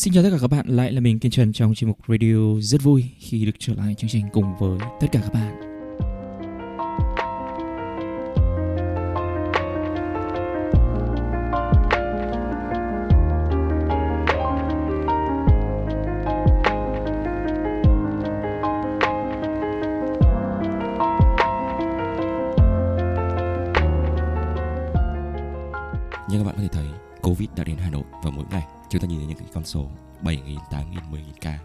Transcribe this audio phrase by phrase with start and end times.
[0.00, 2.60] Xin chào tất cả các bạn, lại là mình Kiên Trần trong chuyên mục radio
[2.60, 5.60] rất vui khi được trở lại chương trình cùng với tất cả các bạn.
[26.28, 26.86] Như các bạn có thể thấy,
[27.22, 29.64] Covid đã đến Hà Nội vào mỗi ngày chúng ta nhìn thấy những cái con
[29.64, 29.88] số
[30.22, 31.58] 7.000, 8.000, 10.000 ca.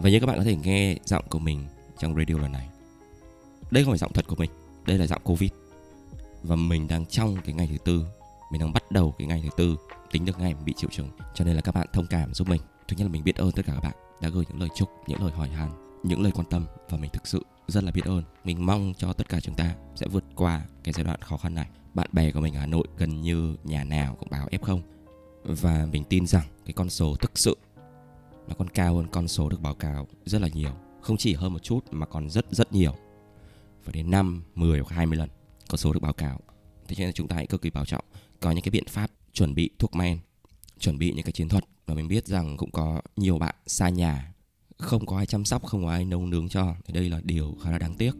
[0.00, 1.66] Và như các bạn có thể nghe giọng của mình
[1.98, 2.68] trong radio lần này.
[3.70, 4.50] Đây không phải giọng thật của mình,
[4.86, 5.50] đây là giọng Covid.
[6.42, 8.06] Và mình đang trong cái ngày thứ tư,
[8.50, 9.76] mình đang bắt đầu cái ngày thứ tư,
[10.12, 11.08] tính được ngày mình bị triệu chứng.
[11.34, 12.60] Cho nên là các bạn thông cảm giúp mình.
[12.88, 14.88] Thứ nhất là mình biết ơn tất cả các bạn đã gửi những lời chúc,
[15.06, 15.70] những lời hỏi han,
[16.02, 18.22] những lời quan tâm và mình thực sự rất là biết ơn.
[18.44, 21.54] Mình mong cho tất cả chúng ta sẽ vượt qua cái giai đoạn khó khăn
[21.54, 24.80] này bạn bè của mình ở Hà Nội gần như nhà nào cũng báo F0
[25.44, 27.56] và mình tin rằng cái con số thực sự
[28.48, 30.70] nó còn cao hơn con số được báo cáo rất là nhiều.
[31.00, 32.94] Không chỉ hơn một chút mà còn rất rất nhiều.
[33.82, 35.28] Phải đến 5, 10 hoặc 20 lần
[35.68, 36.40] con số được báo cáo.
[36.88, 38.04] Thế cho nên chúng ta hãy cực kỳ bảo trọng.
[38.40, 40.18] Có những cái biện pháp chuẩn bị thuốc men
[40.78, 43.88] chuẩn bị những cái chiến thuật và mình biết rằng cũng có nhiều bạn xa
[43.88, 44.32] nhà
[44.78, 46.74] không có ai chăm sóc không có ai nấu nướng cho.
[46.84, 48.12] Thì đây là điều khá là đáng tiếc.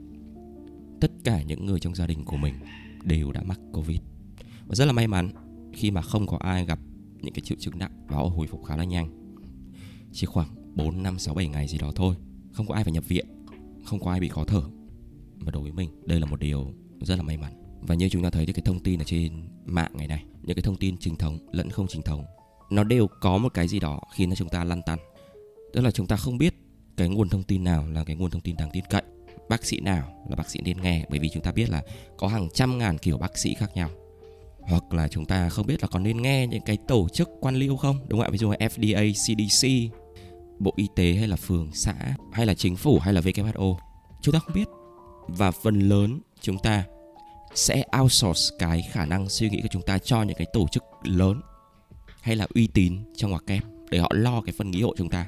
[1.00, 2.54] Tất cả những người trong gia đình của mình
[3.02, 4.00] đều đã mắc Covid.
[4.66, 5.30] Và rất là may mắn
[5.74, 6.78] khi mà không có ai gặp
[7.22, 9.34] những cái triệu chứng nặng và họ hồi phục khá là nhanh.
[10.12, 12.14] Chỉ khoảng 4, 5, 6, 7 ngày gì đó thôi.
[12.52, 13.26] Không có ai phải nhập viện,
[13.84, 14.62] không có ai bị khó thở.
[15.38, 17.52] Và đối với mình, đây là một điều rất là may mắn.
[17.80, 20.56] Và như chúng ta thấy thì cái thông tin ở trên mạng ngày nay, những
[20.56, 22.24] cái thông tin chính thống lẫn không chính thống,
[22.70, 24.98] nó đều có một cái gì đó khiến cho chúng ta lăn tăn.
[25.72, 26.54] Tức là chúng ta không biết
[26.96, 29.02] cái nguồn thông tin nào là cái nguồn thông tin đáng tin cậy
[29.48, 31.82] bác sĩ nào là bác sĩ nên nghe bởi vì chúng ta biết là
[32.16, 33.90] có hàng trăm ngàn kiểu bác sĩ khác nhau
[34.68, 37.56] hoặc là chúng ta không biết là có nên nghe những cái tổ chức quan
[37.56, 38.30] liêu không đúng không ạ?
[38.30, 39.92] Ví dụ là FDA, CDC,
[40.58, 41.94] Bộ Y tế hay là phường xã
[42.32, 43.76] hay là chính phủ hay là WHO
[44.22, 44.68] chúng ta không biết.
[45.28, 46.84] Và phần lớn chúng ta
[47.54, 50.82] sẽ outsource cái khả năng suy nghĩ của chúng ta cho những cái tổ chức
[51.04, 51.40] lớn
[52.20, 55.08] hay là uy tín trong ngoặc kép để họ lo cái phần nghĩ hộ chúng
[55.08, 55.26] ta.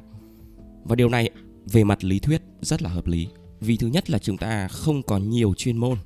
[0.84, 1.30] Và điều này
[1.66, 3.28] về mặt lý thuyết rất là hợp lý.
[3.60, 5.98] Vì thứ nhất là chúng ta không có nhiều chuyên môn.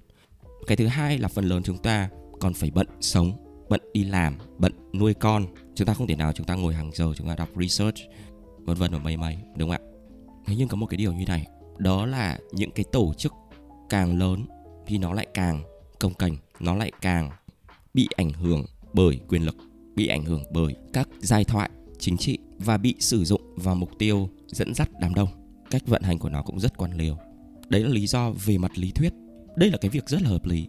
[0.67, 2.09] Cái thứ hai là phần lớn chúng ta
[2.41, 3.33] còn phải bận sống,
[3.69, 5.47] bận đi làm, bận nuôi con.
[5.75, 7.99] Chúng ta không thể nào chúng ta ngồi hàng giờ chúng ta đọc research,
[8.59, 9.91] vân vân và mây mây, đúng không ạ?
[10.47, 11.47] Thế nhưng có một cái điều như này,
[11.79, 13.33] đó là những cái tổ chức
[13.89, 14.47] càng lớn
[14.87, 15.63] thì nó lại càng
[16.01, 17.31] công cành nó lại càng
[17.95, 19.57] bị ảnh hưởng bởi quyền lực,
[19.95, 23.91] bị ảnh hưởng bởi các giai thoại chính trị và bị sử dụng vào mục
[23.99, 25.29] tiêu dẫn dắt đám đông.
[25.71, 27.17] Cách vận hành của nó cũng rất quan liều
[27.69, 29.13] đấy là lý do về mặt lý thuyết.
[29.57, 30.67] Đây là cái việc rất là hợp lý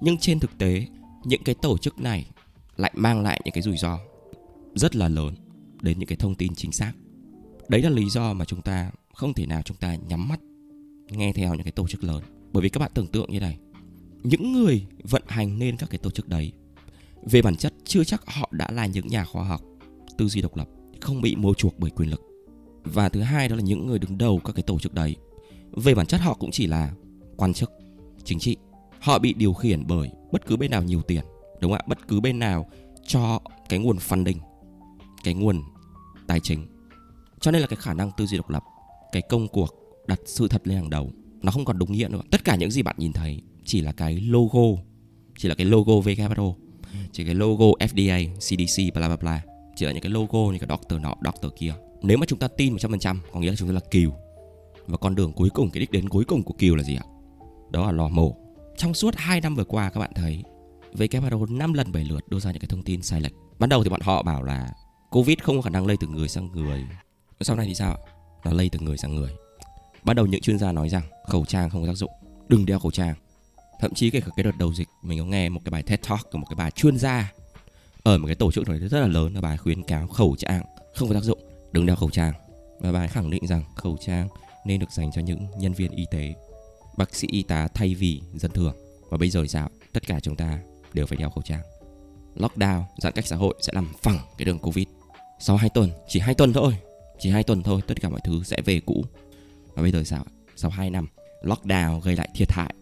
[0.00, 0.86] nhưng trên thực tế,
[1.24, 2.30] những cái tổ chức này
[2.76, 3.98] lại mang lại những cái rủi ro
[4.74, 5.34] rất là lớn
[5.80, 6.92] đến những cái thông tin chính xác.
[7.68, 10.40] Đấy là lý do mà chúng ta không thể nào chúng ta nhắm mắt
[11.10, 12.22] nghe theo những cái tổ chức lớn.
[12.52, 13.58] Bởi vì các bạn tưởng tượng như này,
[14.22, 16.52] những người vận hành nên các cái tổ chức đấy,
[17.22, 19.62] về bản chất chưa chắc họ đã là những nhà khoa học,
[20.18, 20.68] tư duy độc lập,
[21.00, 22.22] không bị mua chuộc bởi quyền lực.
[22.84, 25.16] Và thứ hai đó là những người đứng đầu các cái tổ chức đấy,
[25.72, 26.92] về bản chất họ cũng chỉ là
[27.36, 27.72] quan chức
[28.24, 28.56] chính trị
[29.06, 31.24] họ bị điều khiển bởi bất cứ bên nào nhiều tiền,
[31.60, 31.86] đúng không ạ?
[31.86, 32.66] Bất cứ bên nào
[33.06, 34.38] cho cái nguồn funding,
[35.24, 35.62] cái nguồn
[36.26, 36.66] tài chính.
[37.40, 38.62] Cho nên là cái khả năng tư duy độc lập,
[39.12, 39.74] cái công cuộc
[40.06, 41.10] đặt sự thật lên hàng đầu,
[41.42, 42.20] nó không còn đúng nghĩa nữa.
[42.30, 44.82] Tất cả những gì bạn nhìn thấy chỉ là cái logo,
[45.38, 46.54] chỉ là cái logo WHO
[47.12, 49.42] chỉ cái logo FDA CDC bla bla bla.
[49.76, 51.74] Chỉ là những cái logo như cái doctor nọ, doctor kia.
[52.02, 54.12] Nếu mà chúng ta tin 100% có nghĩa là chúng ta là kiều.
[54.86, 57.04] Và con đường cuối cùng, cái đích đến cuối cùng của Kiều là gì ạ?
[57.70, 58.45] Đó là lò mổ.
[58.76, 60.42] Trong suốt 2 năm vừa qua các bạn thấy
[60.94, 63.32] WHO 5 lần 7 lượt đưa ra những cái thông tin sai lệch.
[63.58, 64.72] Ban đầu thì bọn họ bảo là
[65.10, 66.84] Covid không có khả năng lây từ người sang người.
[67.40, 67.98] Sau này thì sao?
[68.44, 69.30] Nó lây từ người sang người.
[70.04, 72.10] Ban đầu những chuyên gia nói rằng khẩu trang không có tác dụng,
[72.48, 73.14] đừng đeo khẩu trang.
[73.80, 76.00] Thậm chí kể cả cái đợt đầu dịch mình có nghe một cái bài TED
[76.08, 77.32] Talk của một cái bà chuyên gia
[78.02, 80.62] ở một cái tổ chức này rất là lớn là bà khuyến cáo khẩu trang
[80.94, 81.38] không có tác dụng,
[81.72, 82.32] đừng đeo khẩu trang.
[82.80, 84.28] Và bà khẳng định rằng khẩu trang
[84.66, 86.34] nên được dành cho những nhân viên y tế,
[86.96, 88.74] bác sĩ y tá thay vì dân thường.
[89.10, 89.70] Và bây giờ thì sao?
[89.92, 90.58] Tất cả chúng ta
[90.92, 91.62] đều phải đeo khẩu trang.
[92.36, 94.86] Lockdown, giãn cách xã hội sẽ làm phẳng cái đường Covid.
[95.40, 96.76] Sau 2 tuần, chỉ 2 tuần thôi,
[97.18, 99.04] chỉ 2 tuần thôi, tất cả mọi thứ sẽ về cũ.
[99.74, 100.24] Và bây giờ sao?
[100.56, 101.08] Sau 2 năm,
[101.42, 102.74] lockdown gây lại thiệt hại.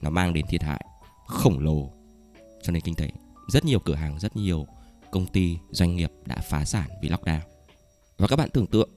[0.00, 0.84] Nó mang đến thiệt hại
[1.26, 1.90] khổng lồ
[2.62, 3.10] cho nền kinh tế.
[3.48, 4.66] Rất nhiều cửa hàng, rất nhiều
[5.10, 7.40] công ty, doanh nghiệp đã phá sản vì lockdown.
[8.16, 8.90] Và các bạn tưởng tượng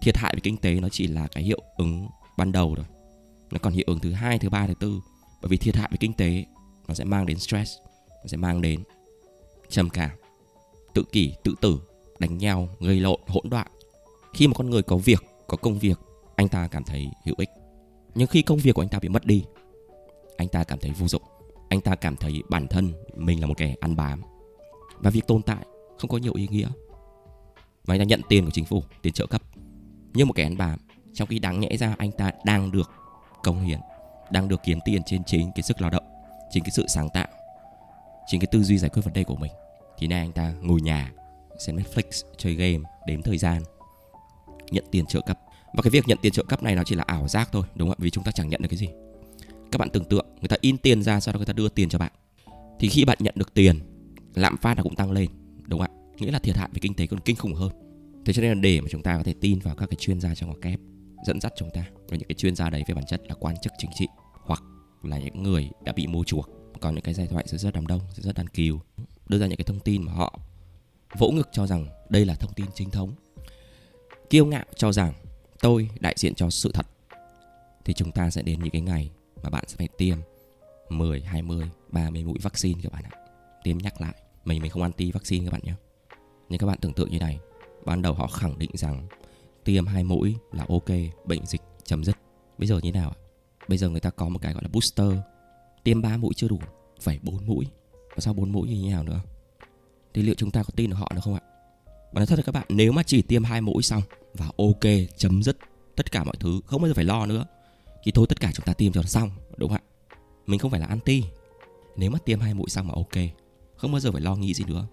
[0.00, 2.86] thiệt hại về kinh tế nó chỉ là cái hiệu ứng ban đầu thôi
[3.54, 5.00] nó còn hiệu ứng thứ hai thứ ba thứ tư
[5.42, 6.44] bởi vì thiệt hại về kinh tế
[6.88, 7.72] nó sẽ mang đến stress
[8.22, 8.82] nó sẽ mang đến
[9.68, 10.10] trầm cảm
[10.94, 11.80] tự kỷ tự tử
[12.18, 13.66] đánh nhau, gây lộn, hỗn loạn.
[14.34, 15.98] Khi một con người có việc, có công việc,
[16.36, 17.48] anh ta cảm thấy hữu ích.
[18.14, 19.44] Nhưng khi công việc của anh ta bị mất đi,
[20.36, 21.22] anh ta cảm thấy vô dụng.
[21.68, 24.22] Anh ta cảm thấy bản thân mình là một kẻ ăn bám.
[24.98, 25.66] Và việc tồn tại
[25.98, 26.68] không có nhiều ý nghĩa.
[27.84, 29.42] Và anh ta nhận tiền của chính phủ, tiền trợ cấp
[30.14, 30.78] như một kẻ ăn bám.
[31.12, 32.90] Trong khi đáng nhẽ ra anh ta đang được
[33.44, 33.80] công hiến,
[34.30, 36.04] đang được kiếm tiền trên chính cái sức lao động,
[36.50, 37.28] chính cái sự sáng tạo,
[38.26, 39.52] chính cái tư duy giải quyết vấn đề của mình.
[39.98, 41.12] Thì nay anh ta ngồi nhà
[41.58, 43.62] xem Netflix, chơi game, đếm thời gian,
[44.70, 45.38] nhận tiền trợ cấp.
[45.74, 47.88] Và cái việc nhận tiền trợ cấp này nó chỉ là ảo giác thôi, đúng
[47.88, 48.02] không ạ?
[48.02, 48.88] Vì chúng ta chẳng nhận được cái gì.
[49.72, 51.88] Các bạn tưởng tượng người ta in tiền ra sau đó người ta đưa tiền
[51.88, 52.12] cho bạn.
[52.80, 53.80] Thì khi bạn nhận được tiền,
[54.34, 55.28] lạm phát nó cũng tăng lên,
[55.66, 56.14] đúng không ạ?
[56.18, 57.72] Nghĩa là thiệt hại về kinh tế còn kinh khủng hơn.
[58.24, 60.20] Thế cho nên là để mà chúng ta có thể tin vào các cái chuyên
[60.20, 60.80] gia trong ngoặc kép
[61.24, 63.56] dẫn dắt chúng ta và những cái chuyên gia đấy về bản chất là quan
[63.62, 64.62] chức chính trị hoặc
[65.02, 66.50] là những người đã bị mua chuộc
[66.80, 68.80] có những cái giai thoại rất rất đám đông rất rất đàn kiều
[69.28, 70.38] đưa ra những cái thông tin mà họ
[71.18, 73.14] vỗ ngực cho rằng đây là thông tin chính thống
[74.30, 75.12] kiêu ngạo cho rằng
[75.60, 76.86] tôi đại diện cho sự thật
[77.84, 79.10] thì chúng ta sẽ đến những cái ngày
[79.42, 80.18] mà bạn sẽ phải tiêm
[80.88, 83.18] 10, 20, 30 mũi vaccine các bạn ạ.
[83.62, 84.14] Tiêm nhắc lại.
[84.44, 85.74] Mình mình không anti vaccine các bạn nhé.
[86.48, 87.38] Nhưng các bạn tưởng tượng như này,
[87.84, 89.06] ban đầu họ khẳng định rằng
[89.64, 90.88] tiêm hai mũi là ok,
[91.24, 92.16] bệnh dịch chấm dứt.
[92.58, 93.18] Bây giờ như thế nào ạ?
[93.68, 95.12] Bây giờ người ta có một cái gọi là booster,
[95.84, 96.58] tiêm 3 mũi chưa đủ,
[97.00, 97.66] phải 4 mũi.
[97.92, 99.20] Và sau 4 mũi như thế nào nữa?
[100.14, 101.40] Thì liệu chúng ta có tin được họ được không ạ?
[102.14, 104.02] mà nói thật là các bạn, nếu mà chỉ tiêm hai mũi xong
[104.34, 105.58] và ok, chấm dứt
[105.96, 107.44] tất cả mọi thứ, không bao giờ phải lo nữa.
[108.04, 110.16] Thì thôi tất cả chúng ta tiêm cho nó xong, đúng không ạ?
[110.46, 111.24] Mình không phải là anti.
[111.96, 113.24] Nếu mà tiêm hai mũi xong mà ok,
[113.76, 114.86] không bao giờ phải lo nghĩ gì nữa.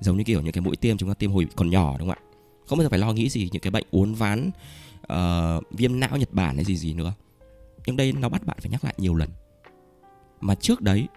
[0.00, 2.18] Giống như kiểu những cái mũi tiêm chúng ta tiêm hồi còn nhỏ đúng không
[2.18, 2.27] ạ?
[2.68, 4.50] Không bao giờ phải lo nghĩ gì những cái bệnh uốn ván,
[5.12, 7.12] uh, viêm não Nhật Bản hay gì gì nữa.
[7.86, 9.28] Nhưng đây nó bắt bạn phải nhắc lại nhiều lần.
[10.40, 11.08] Mà trước đấy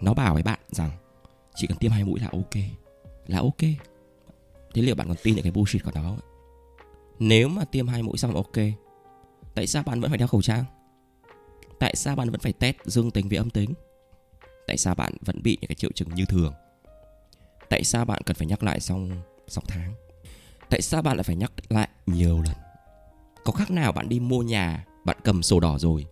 [0.00, 0.90] nó bảo với bạn rằng
[1.54, 2.62] chỉ cần tiêm hai mũi là ok,
[3.26, 3.60] là ok.
[4.74, 6.18] Thế liệu bạn còn tin những cái bullshit của nó không?
[7.18, 8.56] Nếu mà tiêm hai mũi xong ok,
[9.54, 10.64] tại sao bạn vẫn phải đeo khẩu trang?
[11.78, 13.74] Tại sao bạn vẫn phải test dương tính với âm tính?
[14.66, 16.52] Tại sao bạn vẫn bị những cái triệu chứng như thường?
[17.70, 19.94] Tại sao bạn cần phải nhắc lại xong 6 tháng?
[20.72, 22.54] Tại sao bạn lại phải nhắc lại nhiều lần?
[23.44, 26.06] Có khác nào bạn đi mua nhà, bạn cầm sổ đỏ rồi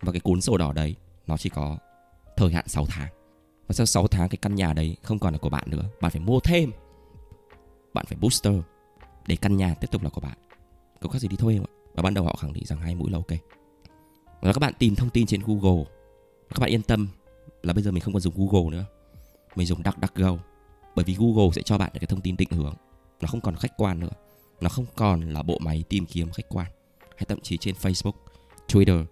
[0.00, 1.78] và cái cuốn sổ đỏ đấy nó chỉ có
[2.36, 3.08] thời hạn 6 tháng.
[3.68, 6.12] Và sau 6 tháng cái căn nhà đấy không còn là của bạn nữa, bạn
[6.12, 6.70] phải mua thêm.
[7.94, 8.54] Bạn phải booster
[9.26, 10.38] để căn nhà tiếp tục là của bạn.
[11.00, 11.72] Có khác gì đi thuê không ạ?
[11.94, 13.38] Và ban đầu họ khẳng định rằng hai mũi là ok.
[14.40, 15.84] Và các bạn tìm thông tin trên Google.
[16.48, 17.08] Các bạn yên tâm
[17.62, 18.84] là bây giờ mình không còn dùng Google nữa.
[19.56, 20.36] Mình dùng DuckDuckGo.
[20.96, 22.74] Bởi vì Google sẽ cho bạn những cái thông tin định hướng.
[23.22, 24.10] Nó không còn khách quan nữa.
[24.60, 26.66] Nó không còn là bộ máy tìm kiếm khách quan.
[27.16, 28.12] Hay thậm chí trên Facebook,
[28.68, 29.04] Twitter.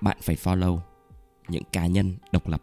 [0.00, 0.78] Bạn phải follow
[1.48, 2.62] những cá nhân độc lập.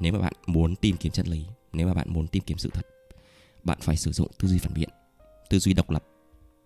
[0.00, 2.70] Nếu mà bạn muốn tìm kiếm chân lý, nếu mà bạn muốn tìm kiếm sự
[2.72, 2.86] thật,
[3.64, 4.88] bạn phải sử dụng tư duy phản biện,
[5.50, 6.04] tư duy độc lập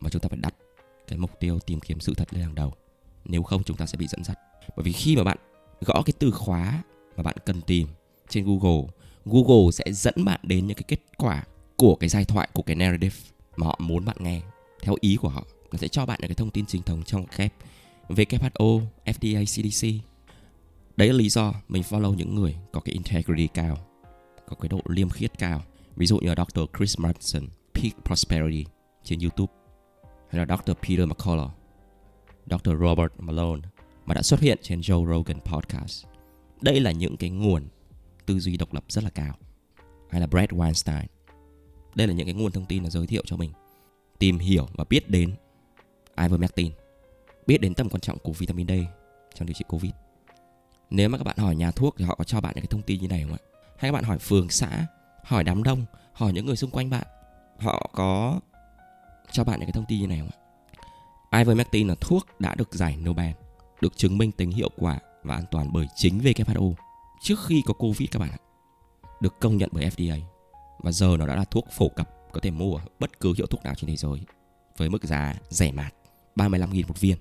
[0.00, 0.54] Mà chúng ta phải đặt
[1.08, 2.72] cái mục tiêu tìm kiếm sự thật lên hàng đầu
[3.24, 4.38] nếu không chúng ta sẽ bị dẫn dắt
[4.76, 5.38] bởi vì khi mà bạn
[5.80, 6.82] gõ cái từ khóa
[7.16, 7.88] mà bạn cần tìm
[8.28, 8.86] trên Google
[9.24, 11.44] Google sẽ dẫn bạn đến những cái kết quả
[11.76, 13.16] của cái giai thoại của cái narrative
[13.56, 14.40] mà họ muốn bạn nghe
[14.82, 17.26] theo ý của họ nó sẽ cho bạn những cái thông tin chính thống trong
[17.26, 17.54] kép
[18.08, 20.06] WHO, FDA, CDC
[20.96, 23.78] đấy là lý do mình follow những người có cái integrity cao
[24.48, 25.62] có cái độ liêm khiết cao
[25.96, 26.60] ví dụ như là Dr.
[26.78, 28.64] Chris Martinson Peak Prosperity
[29.02, 29.52] trên YouTube
[30.30, 30.72] hay là Dr.
[30.72, 31.50] Peter McCullough,
[32.46, 32.70] Dr.
[32.80, 33.60] Robert Malone
[34.06, 36.04] mà đã xuất hiện trên Joe Rogan Podcast.
[36.60, 37.68] Đây là những cái nguồn
[38.26, 39.34] tư duy độc lập rất là cao.
[40.10, 41.04] Hay là Brad Weinstein.
[41.94, 43.52] Đây là những cái nguồn thông tin là giới thiệu cho mình
[44.18, 45.34] tìm hiểu và biết đến
[46.18, 46.72] ivermectin,
[47.46, 48.72] biết đến tầm quan trọng của vitamin D
[49.34, 49.92] trong điều trị Covid.
[50.90, 52.82] Nếu mà các bạn hỏi nhà thuốc thì họ có cho bạn những cái thông
[52.82, 53.42] tin như này không ạ?
[53.78, 54.86] Hay các bạn hỏi phường xã,
[55.24, 57.06] hỏi đám đông, hỏi những người xung quanh bạn,
[57.58, 58.40] họ có
[59.32, 60.38] cho bạn những cái thông tin như này không ạ?
[61.38, 63.32] Ivermectin là thuốc đã được giải Nobel,
[63.80, 66.74] được chứng minh tính hiệu quả và an toàn bởi chính WHO
[67.22, 68.38] trước khi có Covid các bạn ạ.
[69.20, 70.20] Được công nhận bởi FDA
[70.78, 73.46] và giờ nó đã là thuốc phổ cập có thể mua ở bất cứ hiệu
[73.46, 74.20] thuốc nào trên thế giới
[74.76, 75.94] với mức giá rẻ mạt
[76.36, 77.16] 35.000 một viên.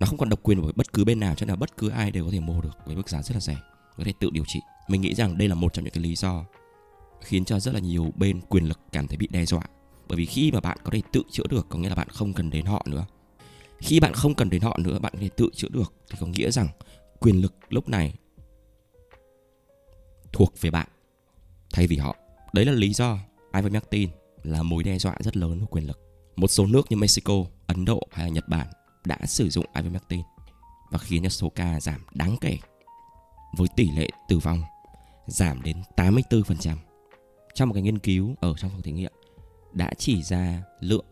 [0.00, 1.88] Nó không còn độc quyền với bất cứ bên nào cho nên là bất cứ
[1.88, 3.56] ai đều có thể mua được với mức giá rất là rẻ,
[3.96, 4.60] có thể tự điều trị.
[4.88, 6.44] Mình nghĩ rằng đây là một trong những cái lý do
[7.20, 9.62] khiến cho rất là nhiều bên quyền lực cảm thấy bị đe dọa
[10.08, 12.32] bởi vì khi mà bạn có thể tự chữa được có nghĩa là bạn không
[12.32, 13.06] cần đến họ nữa
[13.78, 16.26] khi bạn không cần đến họ nữa bạn có thể tự chữa được thì có
[16.26, 16.68] nghĩa rằng
[17.20, 18.14] quyền lực lúc này
[20.32, 20.88] thuộc về bạn
[21.72, 22.16] thay vì họ
[22.52, 23.18] đấy là lý do
[23.54, 24.10] ivermectin
[24.42, 26.00] là mối đe dọa rất lớn của quyền lực
[26.36, 27.34] một số nước như Mexico,
[27.66, 28.66] Ấn Độ hay là Nhật Bản
[29.04, 30.22] đã sử dụng ivermectin
[30.90, 32.58] và khiến cho số ca giảm đáng kể
[33.56, 34.62] với tỷ lệ tử vong
[35.26, 36.76] giảm đến 84%
[37.54, 39.12] trong một cái nghiên cứu ở trong phòng thí nghiệm
[39.72, 41.04] đã chỉ ra lượng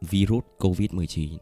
[0.00, 1.38] virus COVID-19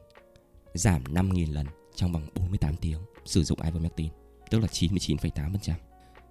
[0.74, 4.08] giảm 5.000 lần trong vòng 48 tiếng sử dụng ivermectin,
[4.50, 5.72] tức là 99,8%.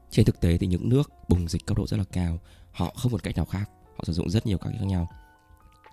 [0.09, 2.39] Trên thực tế thì những nước bùng dịch cấp độ rất là cao,
[2.73, 5.07] họ không một cách nào khác, họ sử dụng rất nhiều các cách khác nhau.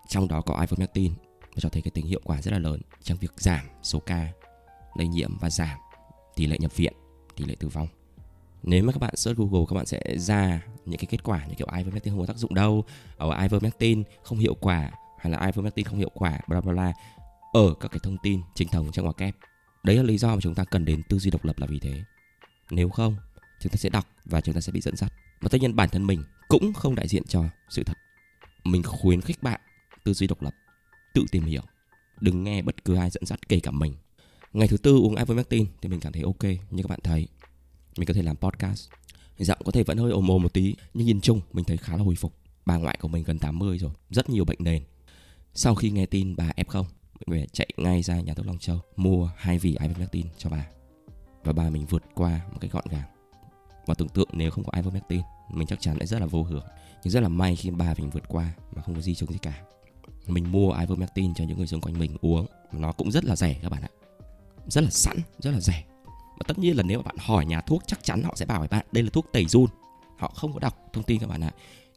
[0.08, 3.18] Trong đó có ivermectin và cho thấy cái tính hiệu quả rất là lớn trong
[3.18, 4.28] việc giảm số ca
[4.94, 5.78] lây nhiễm và giảm
[6.36, 6.92] tỷ lệ nhập viện,
[7.36, 7.88] tỷ lệ tử vong.
[8.62, 11.54] Nếu mà các bạn search Google các bạn sẽ ra những cái kết quả như
[11.54, 12.84] kiểu ivermectin không có tác dụng đâu,
[13.16, 16.92] ở ivermectin không hiệu quả hay là ivermectin không hiệu quả bla bla bla
[17.52, 19.34] ở các cái thông tin chính thống trong ngoặc kép.
[19.82, 21.78] Đấy là lý do mà chúng ta cần đến tư duy độc lập là vì
[21.78, 22.02] thế.
[22.70, 23.16] Nếu không,
[23.60, 25.12] chúng ta sẽ đọc và chúng ta sẽ bị dẫn dắt.
[25.40, 27.98] Và tất nhiên bản thân mình cũng không đại diện cho sự thật.
[28.64, 29.60] Mình khuyến khích bạn
[30.04, 30.54] tư duy độc lập,
[31.14, 31.62] tự tìm hiểu,
[32.20, 33.94] đừng nghe bất cứ ai dẫn dắt kể cả mình.
[34.52, 37.28] Ngày thứ tư uống ivermectin thì mình cảm thấy ok như các bạn thấy.
[37.96, 38.88] Mình có thể làm podcast.
[39.38, 41.96] Giọng có thể vẫn hơi ồm ồm một tí nhưng nhìn chung mình thấy khá
[41.96, 42.34] là hồi phục.
[42.66, 44.82] Bà ngoại của mình gần 80 rồi, rất nhiều bệnh nền.
[45.54, 46.84] Sau khi nghe tin bà F0,
[47.26, 50.66] mình phải chạy ngay ra nhà thuốc Long Châu mua hai vỉ ivermectin cho bà.
[51.44, 53.19] Và bà mình vượt qua một cách gọn gàng.
[53.86, 55.20] Và tưởng tượng nếu không có ivermectin,
[55.50, 56.64] mình chắc chắn sẽ rất là vô hưởng.
[57.04, 59.38] Nhưng rất là may khi bà mình vượt qua mà không có di chứng gì
[59.42, 59.62] cả.
[60.26, 63.56] Mình mua ivermectin cho những người xung quanh mình uống, nó cũng rất là rẻ
[63.62, 63.88] các bạn ạ.
[64.66, 65.84] Rất là sẵn, rất là rẻ.
[66.06, 68.58] Và tất nhiên là nếu mà bạn hỏi nhà thuốc chắc chắn họ sẽ bảo
[68.58, 69.66] với bạn đây là thuốc tẩy run.
[70.18, 71.50] Họ không có đọc thông tin các bạn ạ.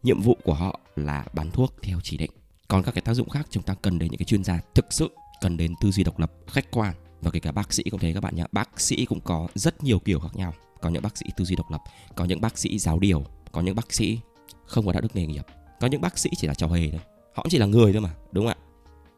[0.04, 2.32] Nhiệm vụ của họ là bán thuốc theo chỉ định
[2.74, 4.86] còn các cái tác dụng khác chúng ta cần đến những cái chuyên gia thực
[4.90, 5.10] sự
[5.42, 8.14] cần đến tư duy độc lập khách quan và kể cả bác sĩ cũng thế
[8.14, 11.18] các bạn nhé bác sĩ cũng có rất nhiều kiểu khác nhau có những bác
[11.18, 11.82] sĩ tư duy độc lập,
[12.16, 14.20] có những bác sĩ giáo điều, có những bác sĩ
[14.66, 15.46] không có đạo đức nghề nghiệp.
[15.80, 17.02] Có những bác sĩ chỉ là trò hề thôi.
[17.36, 18.64] Họ chỉ là người thôi mà, đúng không ạ?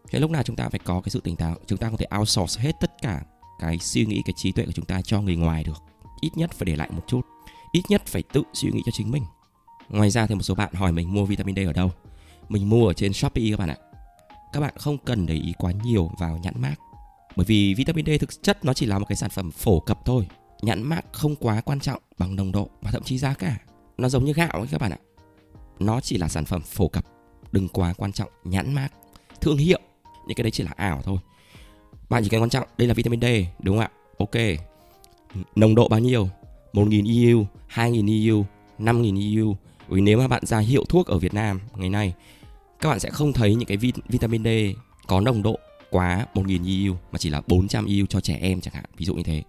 [0.10, 2.06] Thế lúc nào chúng ta phải có cái sự tỉnh táo, chúng ta không thể
[2.20, 3.24] outsource hết tất cả
[3.60, 5.84] cái suy nghĩ, cái trí tuệ của chúng ta cho người ngoài được.
[6.22, 7.22] Ít nhất phải để lại một chút.
[7.72, 9.24] Ít nhất phải tự suy nghĩ cho chính mình.
[9.90, 11.92] Ngoài ra thì một số bạn hỏi mình mua vitamin D ở đâu?
[12.50, 13.78] Mình mua ở trên Shopee các bạn ạ.
[14.54, 16.76] Các bạn không cần để ý quá nhiều vào nhãn mác.
[17.36, 20.06] Bởi vì vitamin D thực chất nó chỉ là một cái sản phẩm phổ cập
[20.06, 20.28] thôi.
[20.66, 23.58] Nhãn mác không quá quan trọng bằng nồng độ và thậm chí giá cả.
[23.98, 24.98] Nó giống như gạo ấy các bạn ạ.
[25.80, 27.06] Nó chỉ là sản phẩm phổ cập,
[27.52, 28.90] đừng quá quan trọng nhãn mác,
[29.42, 29.80] thương hiệu.
[30.28, 31.18] Những cái đấy chỉ là ảo thôi.
[32.10, 33.26] Bạn chỉ cần quan trọng đây là vitamin D,
[33.60, 33.90] đúng không ạ?
[34.18, 34.36] Ok.
[35.56, 36.30] Nồng độ bao nhiêu?
[36.74, 38.46] 1000 EU, 2000 EU,
[38.78, 39.56] 5000 EU.
[39.88, 42.14] Vì nếu mà bạn ra hiệu thuốc ở Việt Nam ngày nay
[42.80, 44.48] các bạn sẽ không thấy những cái vitamin D
[45.08, 48.74] có nồng độ quá 1000 EU mà chỉ là 400 EU cho trẻ em chẳng
[48.74, 49.44] hạn, ví dụ như thế.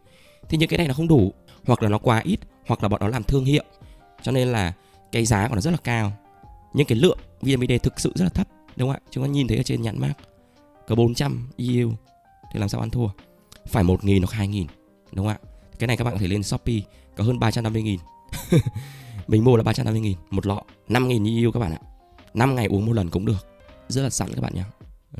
[0.48, 1.32] Thì những cái này nó không đủ,
[1.66, 3.64] hoặc là nó quá ít, hoặc là bọn nó làm thương hiệu.
[4.22, 4.72] Cho nên là
[5.12, 6.12] cái giá của nó rất là cao.
[6.74, 9.08] Nhưng cái lượng vitamin D thực sự rất là thấp, đúng không ạ?
[9.10, 10.12] Chúng ta nhìn thấy ở trên nhãn mác
[10.86, 11.92] có 400 EU
[12.52, 13.08] thì làm sao ăn thua?
[13.66, 14.66] Phải 1.000 hoặc 2.000
[15.12, 15.38] đúng không ạ?
[15.78, 16.80] Cái này các bạn có thể lên Shopee
[17.16, 17.98] có hơn 350.000
[19.26, 21.78] Mình mua là 350.000 một lọ 5.000 EU các bạn ạ
[22.34, 23.46] 5 ngày uống một lần cũng được
[23.88, 24.64] Rất là sẵn các bạn nhé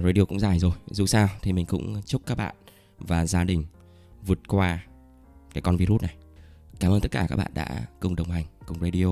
[0.04, 2.54] Radio cũng dài rồi Dù sao thì mình cũng chúc các bạn
[2.98, 3.64] và gia đình
[4.22, 4.80] vượt qua
[5.56, 6.16] cái con virus này.
[6.80, 9.06] Cảm ơn tất cả các bạn đã cùng đồng hành cùng radio.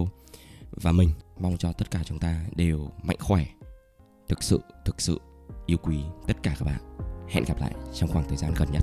[0.71, 3.47] Và mình mong cho tất cả chúng ta đều mạnh khỏe
[4.29, 5.21] Thực sự, thực sự
[5.67, 6.81] yêu quý tất cả các bạn.
[7.29, 8.83] Hẹn gặp lại trong khoảng thời gian gần nhất.